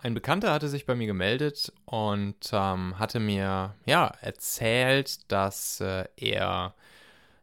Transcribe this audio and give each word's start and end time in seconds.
Ein 0.00 0.14
Bekannter 0.14 0.52
hatte 0.52 0.68
sich 0.68 0.86
bei 0.86 0.94
mir 0.94 1.08
gemeldet 1.08 1.72
und 1.84 2.50
ähm, 2.52 3.00
hatte 3.00 3.18
mir 3.18 3.74
ja 3.84 4.12
erzählt, 4.20 5.30
dass 5.32 5.80
äh, 5.80 6.04
er 6.16 6.74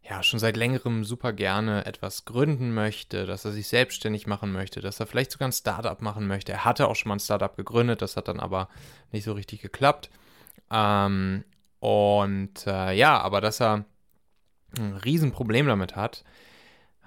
ja 0.01 0.23
schon 0.23 0.39
seit 0.39 0.55
längerem 0.55 1.03
super 1.03 1.33
gerne 1.33 1.85
etwas 1.85 2.23
gründen 2.23 2.73
möchte, 2.73 3.25
dass 3.25 3.43
er 3.43 3.51
sich 3.51 3.67
selbstständig 3.67 4.25
machen 4.25 4.53
möchte, 4.53 4.79
dass 4.79 5.01
er 5.01 5.05
vielleicht 5.05 5.31
sogar 5.31 5.49
ein 5.49 5.51
Startup 5.51 6.01
machen 6.01 6.27
möchte. 6.27 6.53
Er 6.53 6.63
hatte 6.63 6.87
auch 6.87 6.95
schon 6.95 7.09
mal 7.09 7.17
ein 7.17 7.19
Startup 7.19 7.53
gegründet, 7.57 8.01
das 8.01 8.15
hat 8.15 8.29
dann 8.29 8.39
aber 8.39 8.69
nicht 9.11 9.25
so 9.25 9.33
richtig 9.33 9.61
geklappt. 9.61 10.09
Ähm, 10.71 11.43
und 11.81 12.65
äh, 12.67 12.93
ja, 12.93 13.19
aber 13.19 13.41
dass 13.41 13.59
er 13.59 13.83
ein 14.77 14.95
Riesenproblem 14.95 15.67
damit 15.67 15.97
hat, 15.97 16.23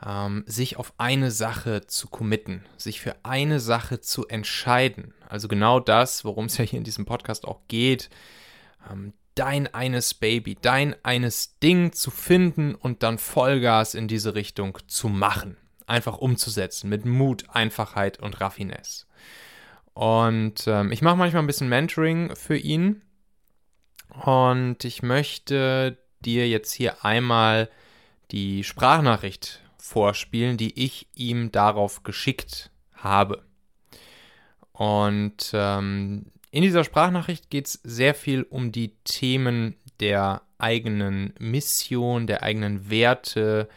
ähm, 0.04 0.44
sich 0.46 0.76
auf 0.76 0.92
eine 0.98 1.30
Sache 1.30 1.86
zu 1.86 2.08
committen, 2.08 2.64
sich 2.76 3.00
für 3.00 3.16
eine 3.24 3.60
Sache 3.60 4.00
zu 4.00 4.26
entscheiden. 4.28 5.14
Also 5.28 5.48
genau 5.48 5.80
das, 5.80 6.24
worum 6.24 6.46
es 6.46 6.58
ja 6.58 6.64
hier 6.64 6.78
in 6.78 6.84
diesem 6.84 7.04
Podcast 7.04 7.46
auch 7.46 7.60
geht. 7.68 8.10
Ähm, 8.90 9.12
dein 9.34 9.72
eines 9.72 10.14
Baby, 10.14 10.56
dein 10.60 10.96
eines 11.04 11.58
Ding 11.58 11.92
zu 11.92 12.10
finden 12.10 12.74
und 12.74 13.02
dann 13.02 13.18
Vollgas 13.18 13.94
in 13.94 14.08
diese 14.08 14.34
Richtung 14.34 14.78
zu 14.88 15.08
machen. 15.08 15.56
Einfach 15.86 16.18
umzusetzen 16.18 16.88
mit 16.88 17.04
Mut, 17.04 17.44
Einfachheit 17.48 18.18
und 18.18 18.40
Raffinesse. 18.40 19.06
Und 19.94 20.66
ähm, 20.66 20.92
ich 20.92 21.02
mache 21.02 21.16
manchmal 21.16 21.42
ein 21.42 21.46
bisschen 21.46 21.68
Mentoring 21.68 22.34
für 22.36 22.56
ihn. 22.56 23.02
Und 24.24 24.84
ich 24.84 25.02
möchte 25.02 25.98
dir 26.20 26.48
jetzt 26.48 26.72
hier 26.72 27.04
einmal 27.04 27.68
die 28.30 28.64
Sprachnachricht 28.64 29.60
vorspielen, 29.88 30.56
die 30.56 30.84
ich 30.84 31.08
ihm 31.14 31.50
darauf 31.50 32.02
geschickt 32.02 32.70
habe. 32.94 33.42
Und 34.72 35.50
ähm, 35.54 36.26
in 36.50 36.62
dieser 36.62 36.84
Sprachnachricht 36.84 37.50
geht 37.50 37.66
es 37.66 37.80
sehr 37.82 38.14
viel 38.14 38.42
um 38.42 38.70
die 38.70 38.94
Themen 39.04 39.76
der 40.00 40.42
eigenen 40.58 41.34
Mission, 41.38 42.26
der 42.26 42.42
eigenen 42.42 42.90
Werte, 42.90 43.68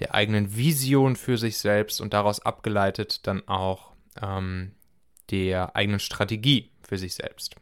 der 0.00 0.14
eigenen 0.14 0.56
Vision 0.56 1.16
für 1.16 1.38
sich 1.38 1.58
selbst 1.58 2.00
und 2.00 2.12
daraus 2.12 2.40
abgeleitet 2.40 3.26
dann 3.26 3.46
auch 3.48 3.92
ähm, 4.20 4.72
der 5.30 5.76
eigenen 5.76 6.00
Strategie 6.00 6.72
für 6.82 6.98
sich 6.98 7.14
selbst. 7.14 7.56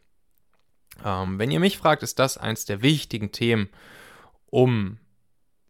Ähm, 1.05 1.39
wenn 1.39 1.51
ihr 1.51 1.59
mich 1.59 1.77
fragt, 1.77 2.03
ist 2.03 2.19
das 2.19 2.37
eins 2.37 2.65
der 2.65 2.81
wichtigen 2.81 3.31
Themen, 3.31 3.69
um 4.47 4.97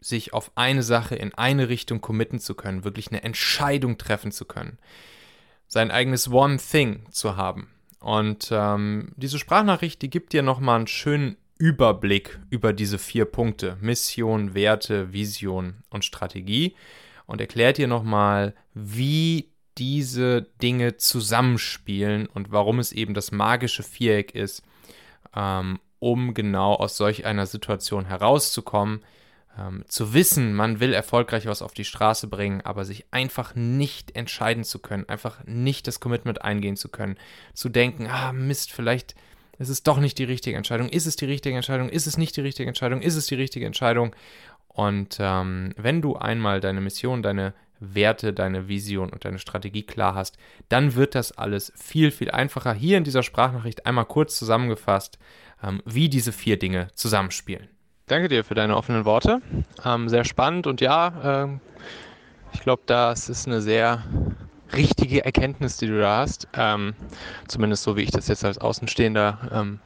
sich 0.03 0.33
auf 0.33 0.51
eine 0.55 0.83
Sache 0.83 1.15
in 1.15 1.33
eine 1.33 1.69
Richtung 1.69 2.01
committen 2.01 2.39
zu 2.39 2.55
können, 2.55 2.83
wirklich 2.83 3.09
eine 3.09 3.23
Entscheidung 3.23 3.97
treffen 3.97 4.31
zu 4.31 4.45
können, 4.45 4.77
sein 5.67 5.91
eigenes 5.91 6.29
One 6.29 6.57
Thing 6.57 7.05
zu 7.09 7.37
haben. 7.37 7.69
Und 7.99 8.49
ähm, 8.51 9.13
diese 9.15 9.39
Sprachnachricht, 9.39 10.01
die 10.01 10.09
gibt 10.09 10.33
dir 10.33 10.43
nochmal 10.43 10.77
einen 10.77 10.87
schönen 10.87 11.37
Überblick 11.57 12.39
über 12.49 12.73
diese 12.73 12.99
vier 12.99 13.25
Punkte: 13.25 13.77
Mission, 13.79 14.53
Werte, 14.53 15.13
Vision 15.13 15.83
und 15.89 16.03
Strategie 16.03 16.75
und 17.25 17.39
erklärt 17.39 17.77
dir 17.77 17.88
nochmal, 17.88 18.53
wie 18.73 19.49
diese 19.77 20.43
Dinge 20.61 20.97
zusammenspielen 20.97 22.27
und 22.27 22.51
warum 22.51 22.79
es 22.79 22.91
eben 22.91 23.13
das 23.13 23.31
magische 23.31 23.83
Viereck 23.83 24.35
ist, 24.35 24.63
ähm, 25.35 25.79
um 25.99 26.33
genau 26.33 26.73
aus 26.73 26.97
solch 26.97 27.25
einer 27.25 27.45
Situation 27.45 28.05
herauszukommen, 28.05 29.01
ähm, 29.57 29.83
zu 29.87 30.13
wissen, 30.13 30.53
man 30.53 30.79
will 30.79 30.93
erfolgreich 30.93 31.45
was 31.45 31.61
auf 31.61 31.73
die 31.73 31.85
Straße 31.85 32.27
bringen, 32.27 32.61
aber 32.61 32.85
sich 32.85 33.05
einfach 33.11 33.55
nicht 33.55 34.15
entscheiden 34.15 34.63
zu 34.63 34.79
können, 34.79 35.07
einfach 35.07 35.43
nicht 35.45 35.87
das 35.87 35.99
Commitment 35.99 36.41
eingehen 36.41 36.75
zu 36.75 36.89
können, 36.89 37.17
zu 37.53 37.69
denken, 37.69 38.07
ah 38.07 38.33
Mist, 38.33 38.71
vielleicht 38.71 39.15
ist 39.59 39.69
es 39.69 39.83
doch 39.83 39.99
nicht 39.99 40.17
die 40.17 40.23
richtige 40.23 40.57
Entscheidung, 40.57 40.89
ist 40.89 41.05
es 41.05 41.15
die 41.15 41.25
richtige 41.25 41.55
Entscheidung, 41.55 41.89
ist 41.89 42.07
es 42.07 42.17
nicht 42.17 42.35
die 42.35 42.41
richtige 42.41 42.67
Entscheidung, 42.67 43.01
ist 43.01 43.16
es 43.16 43.28
die 43.28 43.35
richtige 43.35 43.66
Entscheidung. 43.66 44.16
Und 44.67 45.17
ähm, 45.19 45.73
wenn 45.78 46.01
du 46.01 46.16
einmal 46.16 46.59
deine 46.59 46.81
Mission, 46.81 47.22
deine 47.22 47.53
Werte, 47.79 48.33
deine 48.33 48.67
Vision 48.67 49.09
und 49.09 49.25
deine 49.25 49.39
Strategie 49.39 49.83
klar 49.83 50.16
hast, 50.16 50.38
dann 50.69 50.95
wird 50.95 51.16
das 51.16 51.31
alles 51.33 51.72
viel, 51.75 52.11
viel 52.11 52.31
einfacher. 52.31 52.73
Hier 52.73 52.97
in 52.97 53.03
dieser 53.03 53.23
Sprachnachricht 53.23 53.85
einmal 53.85 54.05
kurz 54.05 54.38
zusammengefasst, 54.38 55.19
ähm, 55.61 55.81
wie 55.85 56.09
diese 56.09 56.31
vier 56.31 56.57
Dinge 56.57 56.88
zusammenspielen. 56.95 57.67
Danke 58.13 58.28
dir 58.28 58.44
für 58.44 58.53
deine 58.53 58.78
offenen 58.78 59.06
Worte. 59.06 59.41
Ähm, 59.84 60.07
sehr 60.07 60.24
spannend 60.24 60.68
und 60.68 60.81
ja, 60.81 61.46
ähm, 61.46 61.62
ich 62.53 62.62
glaube, 62.62 62.84
das 62.85 63.28
ist 63.28 63.47
eine 63.47 63.59
sehr 63.59 64.03
richtige 64.72 65.25
Erkenntnis, 65.25 65.78
die 65.78 65.88
du 65.88 66.00
da 66.00 66.18
hast. 66.18 66.47
Ähm, 66.53 66.94
zumindest 67.47 67.81
so, 67.81 67.97
wie 67.97 68.03
ich 68.03 68.12
das 68.12 68.28
jetzt 68.28 68.46
als 68.46 68.59
Außenstehender 68.59 69.50
ähm, 69.52 69.79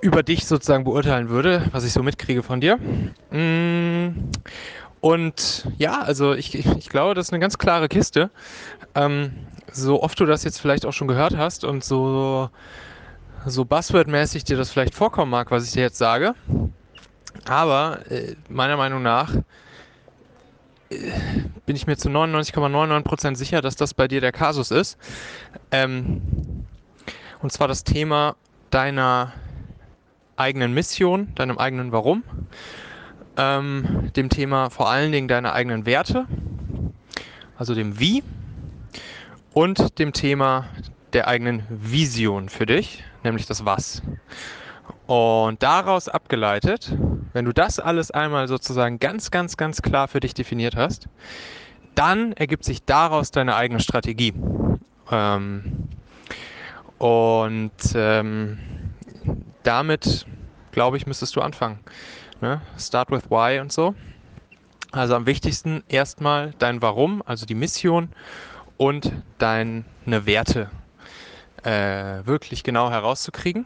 über 0.00 0.24
dich 0.24 0.44
sozusagen 0.44 0.82
beurteilen 0.82 1.28
würde, 1.28 1.68
was 1.70 1.84
ich 1.84 1.92
so 1.92 2.02
mitkriege 2.02 2.42
von 2.42 2.60
dir. 2.60 2.78
Mm, 3.30 4.28
und 5.00 5.68
ja, 5.78 6.00
also 6.00 6.34
ich, 6.34 6.56
ich, 6.56 6.88
glaube, 6.88 7.14
das 7.14 7.28
ist 7.28 7.32
eine 7.32 7.38
ganz 7.38 7.58
klare 7.58 7.86
Kiste. 7.86 8.30
Ähm, 8.96 9.30
so 9.70 10.02
oft 10.02 10.18
du 10.18 10.26
das 10.26 10.42
jetzt 10.42 10.60
vielleicht 10.60 10.84
auch 10.84 10.92
schon 10.92 11.06
gehört 11.06 11.36
hast 11.36 11.62
und 11.62 11.84
so, 11.84 12.50
so 13.46 13.62
Buzzword-mäßig 13.62 14.42
dir 14.42 14.56
das 14.56 14.72
vielleicht 14.72 14.96
vorkommen 14.96 15.30
mag, 15.30 15.52
was 15.52 15.64
ich 15.64 15.70
dir 15.70 15.82
jetzt 15.82 15.98
sage, 15.98 16.34
aber 17.50 18.08
äh, 18.08 18.36
meiner 18.48 18.76
Meinung 18.76 19.02
nach 19.02 19.34
äh, 20.88 20.96
bin 21.66 21.74
ich 21.74 21.88
mir 21.88 21.96
zu 21.96 22.08
99,99% 22.08 23.34
sicher, 23.34 23.60
dass 23.60 23.74
das 23.74 23.92
bei 23.92 24.06
dir 24.06 24.20
der 24.20 24.30
Kasus 24.30 24.70
ist. 24.70 24.96
Ähm, 25.72 26.22
und 27.42 27.50
zwar 27.50 27.66
das 27.66 27.82
Thema 27.82 28.36
deiner 28.70 29.32
eigenen 30.36 30.72
Mission, 30.72 31.34
deinem 31.34 31.58
eigenen 31.58 31.90
Warum, 31.90 32.22
ähm, 33.36 34.12
dem 34.14 34.28
Thema 34.28 34.70
vor 34.70 34.88
allen 34.88 35.10
Dingen 35.10 35.26
deiner 35.26 35.52
eigenen 35.52 35.86
Werte, 35.86 36.26
also 37.58 37.74
dem 37.74 37.98
Wie 37.98 38.22
und 39.54 39.98
dem 39.98 40.12
Thema 40.12 40.66
der 41.12 41.26
eigenen 41.26 41.64
Vision 41.68 42.48
für 42.48 42.66
dich, 42.66 43.02
nämlich 43.24 43.46
das 43.46 43.64
Was. 43.64 44.02
Und 45.08 45.60
daraus 45.64 46.08
abgeleitet, 46.08 46.96
wenn 47.32 47.44
du 47.44 47.52
das 47.52 47.78
alles 47.78 48.10
einmal 48.10 48.48
sozusagen 48.48 48.98
ganz, 48.98 49.30
ganz, 49.30 49.56
ganz 49.56 49.82
klar 49.82 50.08
für 50.08 50.20
dich 50.20 50.34
definiert 50.34 50.76
hast, 50.76 51.08
dann 51.94 52.32
ergibt 52.32 52.64
sich 52.64 52.84
daraus 52.84 53.30
deine 53.30 53.56
eigene 53.56 53.80
Strategie. 53.80 54.34
Ähm, 55.10 55.88
und 56.98 57.72
ähm, 57.94 58.58
damit, 59.62 60.26
glaube 60.72 60.96
ich, 60.96 61.06
müsstest 61.06 61.36
du 61.36 61.40
anfangen. 61.40 61.80
Ne? 62.40 62.60
Start 62.78 63.10
with 63.10 63.30
why 63.30 63.60
und 63.60 63.72
so. 63.72 63.94
Also 64.92 65.14
am 65.14 65.26
wichtigsten 65.26 65.84
erstmal 65.88 66.52
dein 66.58 66.82
Warum, 66.82 67.22
also 67.24 67.46
die 67.46 67.54
Mission 67.54 68.10
und 68.76 69.12
deine 69.38 69.84
Werte 70.04 70.70
äh, 71.62 72.26
wirklich 72.26 72.64
genau 72.64 72.90
herauszukriegen 72.90 73.64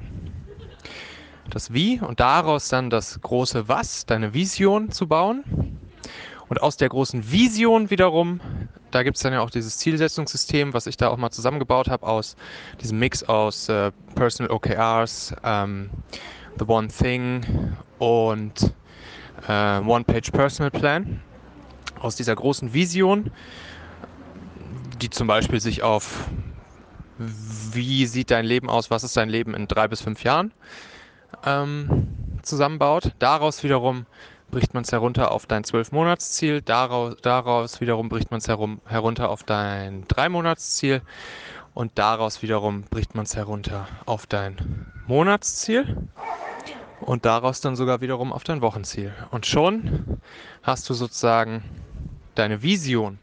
das 1.51 1.73
Wie 1.73 2.01
und 2.01 2.21
daraus 2.21 2.69
dann 2.69 2.91
das 2.91 3.21
große 3.21 3.69
Was, 3.69 4.07
deine 4.07 4.35
Vision 4.35 4.91
zu 4.91 5.07
bauen. 5.07 5.79
Und 6.49 6.63
aus 6.63 6.77
der 6.77 6.89
großen 6.89 7.31
Vision 7.31 7.91
wiederum, 7.91 8.41
da 8.91 9.03
gibt 9.03 9.17
es 9.17 9.23
dann 9.23 9.33
ja 9.33 9.41
auch 9.41 9.51
dieses 9.51 9.79
Zielsetzungssystem, 9.79 10.75
was 10.75 10.87
ich 10.87 10.97
da 10.97 11.09
auch 11.09 11.17
mal 11.17 11.31
zusammengebaut 11.31 11.89
habe, 11.89 12.07
aus 12.07 12.37
diesem 12.81 12.99
Mix 12.99 13.23
aus 13.23 13.69
äh, 13.69 13.93
Personal 14.15 14.53
OKRs, 14.53 15.35
ähm, 15.43 15.91
The 16.59 16.67
One 16.67 16.89
Thing 16.89 17.77
und 17.99 18.73
äh, 19.49 19.81
One-Page 19.81 20.31
Personal 20.31 20.71
Plan. 20.71 21.23
Aus 21.99 22.17
dieser 22.17 22.37
großen 22.37 22.75
Vision, 22.75 23.31
die 25.01 25.11
zum 25.11 25.27
Beispiel 25.27 25.61
sich 25.61 25.83
auf 25.83 26.29
wie 27.19 28.07
sieht 28.07 28.31
dein 28.31 28.45
Leben 28.45 28.69
aus, 28.69 28.91
was 28.91 29.05
ist 29.05 29.17
dein 29.17 29.29
Leben 29.29 29.55
in 29.55 29.69
drei 29.69 29.89
bis 29.89 30.01
fünf 30.01 30.25
Jahren 30.25 30.53
ähm, 31.45 32.09
zusammenbaut. 32.43 33.13
Daraus 33.19 33.63
wiederum 33.63 34.07
bricht 34.51 34.75
man 34.75 34.85
es 34.85 34.93
herunter 34.93 35.33
auf 35.33 35.47
dein 35.47 35.65
12-Monats-Ziel, 35.65 36.63
daraus, 36.63 37.17
daraus 37.23 37.81
wiederum 37.81 38.09
bricht 38.09 38.31
man 38.31 38.39
es 38.39 38.49
herunter 38.49 39.29
auf 39.29 39.43
dein 39.43 40.07
3-Monats-Ziel 40.07 41.03
und 41.75 41.91
daraus 41.97 42.41
wiederum 42.41 42.83
bricht 42.83 43.15
man 43.15 43.25
es 43.25 43.35
herunter 43.35 43.89
auf 44.07 44.27
dein 44.27 44.87
Monatsziel 45.07 46.09
und 47.01 47.25
daraus 47.25 47.61
dann 47.61 47.77
sogar 47.77 48.01
wiederum 48.01 48.33
auf 48.33 48.45
dein 48.45 48.63
Wochenziel. 48.63 49.13
Und 49.31 49.45
schon 49.45 50.21
hast 50.63 50.89
du 50.89 50.95
sozusagen 50.95 51.65
deine 52.37 52.63
Vision, 52.63 53.19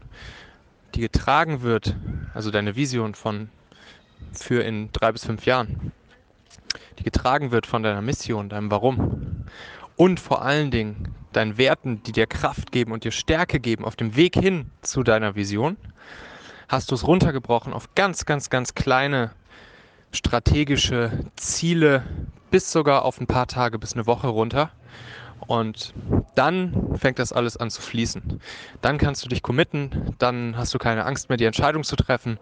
die 0.94 1.00
getragen 1.00 1.62
wird, 1.62 1.96
also 2.34 2.50
deine 2.50 2.76
Vision 2.76 3.14
von 3.14 3.48
für 4.32 4.62
in 4.62 4.92
drei 4.92 5.12
bis 5.12 5.24
fünf 5.24 5.46
Jahren, 5.46 5.92
die 6.98 7.04
getragen 7.04 7.50
wird 7.50 7.66
von 7.66 7.82
deiner 7.82 8.02
Mission, 8.02 8.48
deinem 8.48 8.70
Warum 8.70 9.44
und 9.96 10.20
vor 10.20 10.42
allen 10.42 10.70
Dingen 10.70 11.14
deinen 11.32 11.58
Werten, 11.58 12.02
die 12.02 12.12
dir 12.12 12.26
Kraft 12.26 12.72
geben 12.72 12.92
und 12.92 13.04
dir 13.04 13.12
Stärke 13.12 13.60
geben 13.60 13.84
auf 13.84 13.96
dem 13.96 14.16
Weg 14.16 14.34
hin 14.34 14.70
zu 14.82 15.02
deiner 15.02 15.34
Vision, 15.34 15.76
hast 16.68 16.90
du 16.90 16.94
es 16.94 17.06
runtergebrochen 17.06 17.72
auf 17.72 17.94
ganz, 17.94 18.24
ganz, 18.24 18.50
ganz 18.50 18.74
kleine 18.74 19.32
strategische 20.12 21.10
Ziele 21.36 22.04
bis 22.50 22.70
sogar 22.70 23.04
auf 23.04 23.20
ein 23.20 23.26
paar 23.26 23.46
Tage 23.46 23.78
bis 23.78 23.94
eine 23.94 24.06
Woche 24.06 24.28
runter. 24.28 24.70
Und 25.46 25.92
dann 26.34 26.96
fängt 26.96 27.18
das 27.18 27.32
alles 27.32 27.56
an 27.56 27.70
zu 27.70 27.82
fließen. 27.82 28.40
Dann 28.80 28.98
kannst 28.98 29.24
du 29.24 29.28
dich 29.28 29.42
committen, 29.42 30.14
dann 30.18 30.56
hast 30.56 30.72
du 30.72 30.78
keine 30.78 31.04
Angst 31.04 31.28
mehr, 31.28 31.36
die 31.36 31.44
Entscheidung 31.44 31.84
zu 31.84 31.96
treffen, 31.96 32.38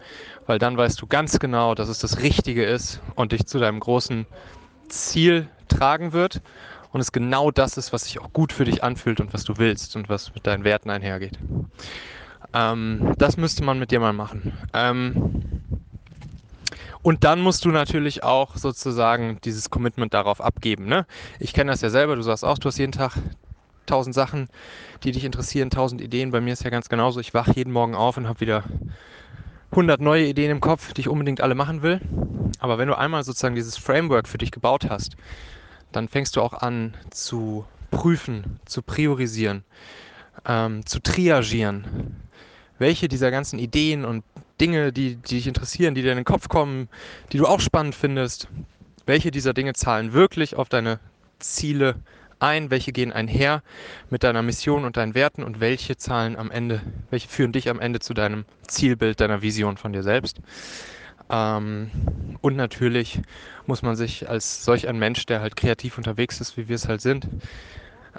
weil 0.46 0.58
dann 0.58 0.76
weißt 0.76 1.00
du 1.00 1.06
ganz 1.06 1.38
genau, 1.38 1.74
dass 1.74 1.88
es 1.88 1.98
das 1.98 2.20
Richtige 2.20 2.64
ist 2.64 3.00
und 3.14 3.32
dich 3.32 3.46
zu 3.46 3.58
deinem 3.58 3.80
großen 3.80 4.26
Ziel 4.88 5.48
tragen 5.68 6.12
wird 6.12 6.40
und 6.92 7.00
es 7.00 7.12
genau 7.12 7.50
das 7.50 7.76
ist, 7.76 7.92
was 7.92 8.04
sich 8.04 8.20
auch 8.20 8.32
gut 8.32 8.52
für 8.52 8.64
dich 8.64 8.82
anfühlt 8.82 9.20
und 9.20 9.32
was 9.32 9.44
du 9.44 9.56
willst 9.56 9.96
und 9.96 10.08
was 10.08 10.34
mit 10.34 10.46
deinen 10.46 10.64
Werten 10.64 10.90
einhergeht. 10.90 11.38
Ähm, 12.52 13.14
das 13.18 13.36
müsste 13.36 13.62
man 13.62 13.78
mit 13.78 13.90
dir 13.90 14.00
mal 14.00 14.12
machen. 14.12 14.52
Ähm, 14.74 15.49
und 17.02 17.24
dann 17.24 17.40
musst 17.40 17.64
du 17.64 17.70
natürlich 17.70 18.22
auch 18.22 18.56
sozusagen 18.56 19.38
dieses 19.44 19.70
Commitment 19.70 20.12
darauf 20.14 20.40
abgeben. 20.40 20.86
Ne? 20.86 21.06
Ich 21.38 21.52
kenne 21.52 21.70
das 21.70 21.80
ja 21.80 21.90
selber, 21.90 22.16
du 22.16 22.22
sagst 22.22 22.44
auch, 22.44 22.58
du 22.58 22.68
hast 22.68 22.78
jeden 22.78 22.92
Tag 22.92 23.16
tausend 23.86 24.14
Sachen, 24.14 24.48
die 25.02 25.12
dich 25.12 25.24
interessieren, 25.24 25.70
tausend 25.70 26.00
Ideen. 26.00 26.30
Bei 26.30 26.40
mir 26.40 26.52
ist 26.52 26.62
ja 26.62 26.70
ganz 26.70 26.88
genauso. 26.88 27.20
Ich 27.20 27.34
wache 27.34 27.52
jeden 27.54 27.72
Morgen 27.72 27.94
auf 27.94 28.16
und 28.16 28.28
habe 28.28 28.40
wieder 28.40 28.64
100 29.72 30.00
neue 30.00 30.26
Ideen 30.26 30.50
im 30.50 30.60
Kopf, 30.60 30.92
die 30.92 31.02
ich 31.02 31.08
unbedingt 31.08 31.40
alle 31.40 31.54
machen 31.54 31.82
will. 31.82 32.00
Aber 32.58 32.78
wenn 32.78 32.88
du 32.88 32.96
einmal 32.96 33.24
sozusagen 33.24 33.54
dieses 33.54 33.76
Framework 33.76 34.28
für 34.28 34.38
dich 34.38 34.50
gebaut 34.50 34.86
hast, 34.88 35.16
dann 35.92 36.08
fängst 36.08 36.36
du 36.36 36.42
auch 36.42 36.52
an 36.52 36.94
zu 37.10 37.64
prüfen, 37.90 38.60
zu 38.64 38.82
priorisieren, 38.82 39.64
ähm, 40.46 40.84
zu 40.86 41.00
triagieren. 41.00 42.16
Welche 42.80 43.08
dieser 43.08 43.30
ganzen 43.30 43.58
Ideen 43.58 44.06
und 44.06 44.24
Dinge, 44.58 44.90
die, 44.90 45.16
die 45.16 45.36
dich 45.36 45.46
interessieren, 45.46 45.94
die 45.94 46.00
dir 46.00 46.12
in 46.12 46.16
den 46.16 46.24
Kopf 46.24 46.48
kommen, 46.48 46.88
die 47.30 47.36
du 47.36 47.46
auch 47.46 47.60
spannend 47.60 47.94
findest, 47.94 48.48
welche 49.04 49.30
dieser 49.30 49.52
Dinge 49.52 49.74
zahlen 49.74 50.14
wirklich 50.14 50.56
auf 50.56 50.70
deine 50.70 50.98
Ziele 51.38 51.96
ein, 52.38 52.70
welche 52.70 52.92
gehen 52.92 53.12
einher 53.12 53.62
mit 54.08 54.22
deiner 54.22 54.40
Mission 54.40 54.86
und 54.86 54.96
deinen 54.96 55.14
Werten 55.14 55.42
und 55.42 55.60
welche 55.60 55.98
zahlen 55.98 56.36
am 56.36 56.50
Ende, 56.50 56.80
welche 57.10 57.28
führen 57.28 57.52
dich 57.52 57.68
am 57.68 57.80
Ende 57.80 58.00
zu 58.00 58.14
deinem 58.14 58.46
Zielbild, 58.66 59.20
deiner 59.20 59.42
Vision 59.42 59.76
von 59.76 59.92
dir 59.92 60.02
selbst. 60.02 60.40
Ähm, 61.28 61.90
und 62.40 62.56
natürlich 62.56 63.20
muss 63.66 63.82
man 63.82 63.94
sich 63.94 64.26
als 64.26 64.64
solch 64.64 64.88
ein 64.88 64.98
Mensch, 64.98 65.26
der 65.26 65.42
halt 65.42 65.54
kreativ 65.54 65.98
unterwegs 65.98 66.40
ist, 66.40 66.56
wie 66.56 66.68
wir 66.68 66.76
es 66.76 66.88
halt 66.88 67.02
sind, 67.02 67.28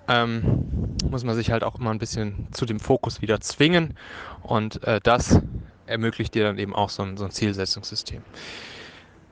ähm, 0.07 0.95
muss 1.09 1.23
man 1.23 1.35
sich 1.35 1.51
halt 1.51 1.63
auch 1.63 1.79
immer 1.79 1.91
ein 1.91 1.99
bisschen 1.99 2.47
zu 2.51 2.65
dem 2.65 2.79
Fokus 2.79 3.21
wieder 3.21 3.39
zwingen. 3.41 3.95
Und 4.41 4.83
äh, 4.83 4.99
das 5.01 5.39
ermöglicht 5.85 6.33
dir 6.35 6.43
dann 6.43 6.57
eben 6.57 6.75
auch 6.75 6.89
so 6.89 7.03
ein, 7.03 7.17
so 7.17 7.25
ein 7.25 7.31
Zielsetzungssystem. 7.31 8.23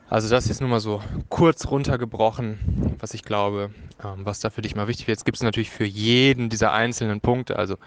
Also 0.10 0.27
das 0.27 0.50
ist 0.50 0.60
nur 0.60 0.69
mal 0.69 0.80
so 0.80 1.04
kurz 1.30 1.68
runtergebrochen, 1.68 2.95
was 3.00 3.13
ich 3.13 3.24
glaube, 3.24 3.69
ähm, 4.04 4.25
was 4.25 4.39
da 4.39 4.50
für 4.50 4.63
dich 4.63 4.75
mal 4.75 4.88
wichtig 4.88 5.07
wird. 5.07 5.19
Jetzt 5.19 5.25
gibt 5.25 5.38
es 5.38 5.44
natürlich 5.44 5.69
für 5.69 5.86
jeden 5.86 6.50
dieser 6.50 6.74
einzelnen 6.74 7.21
Punkte, 7.21 7.57
also 7.57 7.77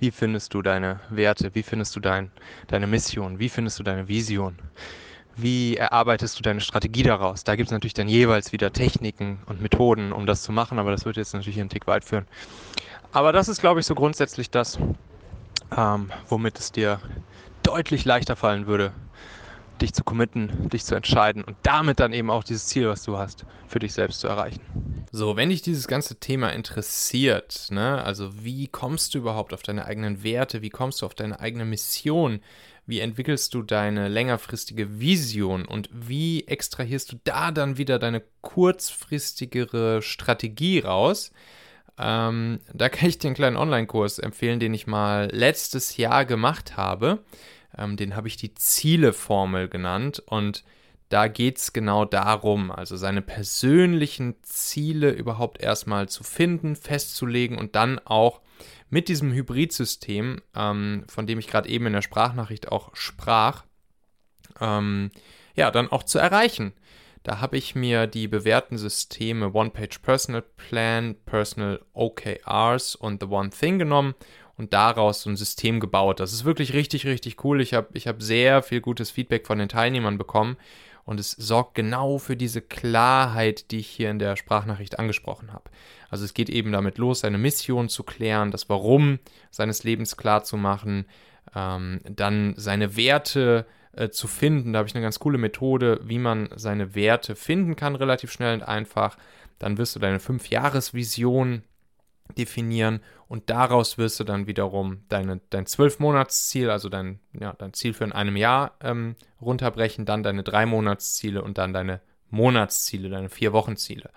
wie 0.00 0.10
findest 0.10 0.54
du 0.54 0.62
deine 0.62 1.00
Werte, 1.08 1.54
wie 1.54 1.62
findest 1.62 1.94
du 1.94 2.00
dein, 2.00 2.32
deine 2.66 2.88
Mission, 2.88 3.38
wie 3.38 3.48
findest 3.48 3.78
du 3.78 3.84
deine 3.84 4.08
Vision, 4.08 4.58
wie 5.40 5.76
erarbeitest 5.76 6.38
du 6.38 6.42
deine 6.42 6.60
Strategie 6.60 7.04
daraus? 7.04 7.44
Da 7.44 7.56
gibt 7.56 7.68
es 7.68 7.72
natürlich 7.72 7.94
dann 7.94 8.08
jeweils 8.08 8.52
wieder 8.52 8.72
Techniken 8.72 9.38
und 9.46 9.60
Methoden, 9.60 10.12
um 10.12 10.26
das 10.26 10.42
zu 10.42 10.52
machen, 10.52 10.78
aber 10.78 10.90
das 10.90 11.04
wird 11.04 11.16
jetzt 11.16 11.32
natürlich 11.32 11.60
einen 11.60 11.70
Tick 11.70 11.86
weit 11.86 12.04
führen. 12.04 12.26
Aber 13.12 13.32
das 13.32 13.48
ist, 13.48 13.60
glaube 13.60 13.80
ich, 13.80 13.86
so 13.86 13.94
grundsätzlich 13.94 14.50
das, 14.50 14.78
ähm, 15.76 16.10
womit 16.28 16.58
es 16.58 16.72
dir 16.72 17.00
deutlich 17.62 18.04
leichter 18.04 18.36
fallen 18.36 18.66
würde, 18.66 18.92
dich 19.80 19.94
zu 19.94 20.02
committen, 20.04 20.68
dich 20.70 20.84
zu 20.84 20.94
entscheiden 20.94 21.44
und 21.44 21.56
damit 21.62 22.00
dann 22.00 22.12
eben 22.12 22.30
auch 22.30 22.42
dieses 22.42 22.66
Ziel, 22.66 22.88
was 22.88 23.04
du 23.04 23.16
hast, 23.16 23.44
für 23.68 23.78
dich 23.78 23.92
selbst 23.92 24.20
zu 24.20 24.28
erreichen. 24.28 24.60
So, 25.10 25.36
wenn 25.36 25.48
dich 25.48 25.62
dieses 25.62 25.88
ganze 25.88 26.20
Thema 26.20 26.50
interessiert, 26.50 27.68
ne, 27.70 28.02
also 28.04 28.44
wie 28.44 28.68
kommst 28.68 29.14
du 29.14 29.18
überhaupt 29.18 29.54
auf 29.54 29.62
deine 29.62 29.86
eigenen 29.86 30.22
Werte, 30.22 30.60
wie 30.60 30.68
kommst 30.68 31.00
du 31.00 31.06
auf 31.06 31.14
deine 31.14 31.40
eigene 31.40 31.64
Mission, 31.64 32.40
wie 32.84 33.00
entwickelst 33.00 33.54
du 33.54 33.62
deine 33.62 34.08
längerfristige 34.08 35.00
Vision 35.00 35.64
und 35.64 35.88
wie 35.92 36.46
extrahierst 36.46 37.12
du 37.12 37.16
da 37.24 37.52
dann 37.52 37.78
wieder 37.78 37.98
deine 37.98 38.22
kurzfristigere 38.42 40.02
Strategie 40.02 40.80
raus? 40.80 41.32
Ähm, 41.98 42.60
da 42.72 42.88
kann 42.88 43.08
ich 43.08 43.18
dir 43.18 43.28
einen 43.28 43.34
kleinen 43.34 43.56
Online-Kurs 43.56 44.18
empfehlen, 44.18 44.60
den 44.60 44.74
ich 44.74 44.86
mal 44.86 45.30
letztes 45.32 45.96
Jahr 45.96 46.26
gemacht 46.26 46.76
habe. 46.76 47.24
Ähm, 47.76 47.96
den 47.96 48.14
habe 48.14 48.28
ich 48.28 48.36
die 48.36 48.54
Zieleformel 48.54 49.68
genannt 49.68 50.22
und 50.26 50.64
da 51.08 51.28
geht 51.28 51.58
es 51.58 51.72
genau 51.72 52.04
darum, 52.04 52.70
also 52.70 52.96
seine 52.96 53.22
persönlichen 53.22 54.36
Ziele 54.42 55.10
überhaupt 55.10 55.60
erstmal 55.62 56.08
zu 56.08 56.22
finden, 56.22 56.76
festzulegen 56.76 57.56
und 57.56 57.74
dann 57.76 57.98
auch 58.04 58.40
mit 58.90 59.08
diesem 59.08 59.32
Hybridsystem, 59.32 60.42
ähm, 60.54 61.04
von 61.08 61.26
dem 61.26 61.38
ich 61.38 61.46
gerade 61.46 61.68
eben 61.68 61.86
in 61.86 61.92
der 61.94 62.02
Sprachnachricht 62.02 62.70
auch 62.70 62.94
sprach, 62.94 63.64
ähm, 64.60 65.10
ja, 65.54 65.70
dann 65.70 65.90
auch 65.90 66.02
zu 66.02 66.18
erreichen. 66.18 66.72
Da 67.22 67.40
habe 67.40 67.56
ich 67.56 67.74
mir 67.74 68.06
die 68.06 68.28
bewährten 68.28 68.78
Systeme 68.78 69.52
One-Page 69.52 69.98
Personal 69.98 70.42
Plan, 70.42 71.16
Personal 71.26 71.80
OKRs 71.92 72.94
und 72.94 73.22
The 73.22 73.28
One 73.28 73.50
Thing 73.50 73.78
genommen 73.78 74.14
und 74.56 74.72
daraus 74.72 75.22
so 75.22 75.30
ein 75.30 75.36
System 75.36 75.80
gebaut. 75.80 76.20
Das 76.20 76.32
ist 76.32 76.44
wirklich 76.44 76.72
richtig, 76.74 77.06
richtig 77.06 77.44
cool. 77.44 77.60
Ich 77.60 77.74
habe 77.74 77.88
ich 77.94 78.06
hab 78.08 78.22
sehr 78.22 78.62
viel 78.62 78.80
gutes 78.80 79.10
Feedback 79.10 79.46
von 79.46 79.58
den 79.58 79.68
Teilnehmern 79.68 80.18
bekommen 80.18 80.56
und 81.08 81.18
es 81.18 81.30
sorgt 81.30 81.74
genau 81.74 82.18
für 82.18 82.36
diese 82.36 82.60
Klarheit, 82.60 83.70
die 83.70 83.78
ich 83.78 83.86
hier 83.86 84.10
in 84.10 84.18
der 84.18 84.36
Sprachnachricht 84.36 84.98
angesprochen 84.98 85.54
habe. 85.54 85.70
Also 86.10 86.26
es 86.26 86.34
geht 86.34 86.50
eben 86.50 86.70
damit 86.70 86.98
los, 86.98 87.20
seine 87.20 87.38
Mission 87.38 87.88
zu 87.88 88.02
klären, 88.02 88.50
das 88.50 88.68
Warum 88.68 89.18
seines 89.50 89.84
Lebens 89.84 90.18
klar 90.18 90.44
zu 90.44 90.58
machen, 90.58 91.06
ähm, 91.56 92.00
dann 92.04 92.52
seine 92.58 92.98
Werte 92.98 93.64
äh, 93.92 94.10
zu 94.10 94.26
finden. 94.28 94.74
Da 94.74 94.80
habe 94.80 94.88
ich 94.88 94.94
eine 94.94 95.02
ganz 95.02 95.18
coole 95.18 95.38
Methode, 95.38 95.98
wie 96.04 96.18
man 96.18 96.50
seine 96.54 96.94
Werte 96.94 97.36
finden 97.36 97.74
kann, 97.74 97.96
relativ 97.96 98.30
schnell 98.30 98.52
und 98.52 98.62
einfach. 98.62 99.16
Dann 99.58 99.78
wirst 99.78 99.96
du 99.96 100.00
deine 100.00 100.20
Fünf-Jahres-Vision 100.20 101.62
definieren 102.36 103.00
und 103.28 103.50
daraus 103.50 103.98
wirst 103.98 104.20
du 104.20 104.24
dann 104.24 104.46
wiederum 104.46 105.04
deine, 105.08 105.40
dein 105.50 105.66
Zwölf-Monats-Ziel, 105.66 106.70
also 106.70 106.88
dein, 106.88 107.20
ja, 107.38 107.54
dein 107.54 107.72
Ziel 107.72 107.94
für 107.94 108.04
in 108.04 108.12
einem 108.12 108.36
Jahr 108.36 108.72
ähm, 108.82 109.16
runterbrechen, 109.40 110.04
dann 110.04 110.22
deine 110.22 110.42
Drei-Monats-Ziele 110.42 111.42
und 111.42 111.58
dann 111.58 111.72
deine 111.72 112.00
Monatsziele, 112.30 113.08
deine 113.08 113.28
Vier-Wochen-Ziele. 113.28 114.10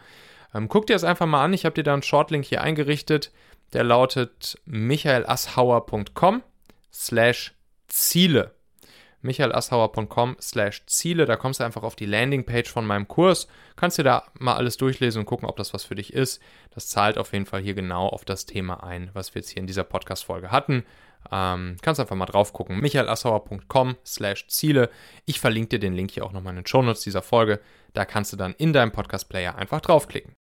Ähm, 0.53 0.68
guck 0.68 0.88
dir 0.88 0.94
das 0.94 1.03
einfach 1.03 1.25
mal 1.25 1.44
an, 1.44 1.53
ich 1.53 1.65
habe 1.65 1.75
dir 1.75 1.84
da 1.84 1.94
einen 1.94 2.03
Shortlink 2.03 2.46
hier 2.46 2.62
eingerichtet, 2.62 3.32
der 3.74 3.84
lautet 3.84 4.60
michaelasshauer.com 4.65 6.44
slash 6.91 7.53
Ziele 7.88 8.53
michaelasshauer.com 9.22 10.38
slash 10.42 10.86
Ziele. 10.86 11.25
Da 11.25 11.36
kommst 11.36 11.60
du 11.60 11.63
einfach 11.63 11.84
auf 11.84 11.96
die 11.96 12.06
Landingpage 12.06 12.70
von 12.70 12.86
meinem 12.86 13.08
Kurs, 13.08 13.48
kannst 13.75 13.98
dir 13.98 14.04
da 14.04 14.24
mal 14.40 14.56
alles 14.56 14.78
durchlesen 14.78 15.22
und 15.22 15.25
gucken, 15.25 15.48
ob 15.48 15.58
das 15.58 15.74
was 15.74 15.84
für 15.84 15.96
dich 15.96 16.13
ist. 16.13 16.42
Das 16.74 16.88
zahlt 16.88 17.18
auf 17.18 17.34
jeden 17.34 17.46
Fall 17.46 17.62
hier 17.62 17.74
genau 17.74 18.08
auf 18.08 18.25
das 18.25 18.46
Thema 18.46 18.84
ein, 18.84 19.10
was 19.13 19.34
wir 19.36 19.42
jetzt 19.42 19.50
hier 19.50 19.60
in 19.60 19.68
dieser 19.68 19.84
Podcast-Folge 19.84 20.51
hatten. 20.51 20.84
Ähm, 21.32 21.78
kannst 21.82 22.00
einfach 22.00 22.16
mal 22.16 22.25
drauf 22.25 22.51
gucken. 22.54 22.80
michaelasshauer.com 22.80 23.96
slash 24.06 24.48
Ziele. 24.48 24.90
Ich 25.25 25.40
verlinke 25.40 25.70
dir 25.70 25.80
den 25.80 25.94
Link 25.94 26.12
hier 26.12 26.25
auch 26.25 26.32
nochmal 26.32 26.51
in 26.51 26.62
den 26.62 26.66
Shownotes 26.66 27.01
dieser 27.01 27.22
Folge. 27.22 27.60
Da 27.94 28.06
kannst 28.06 28.34
du 28.34 28.38
dann 28.38 28.56
in 28.58 28.74
deinem 28.74 28.92
Podcast-Player 28.92 29.56
einfach 29.56 29.82
draufklicken. 29.82 30.36